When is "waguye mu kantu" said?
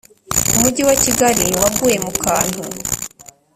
1.61-2.61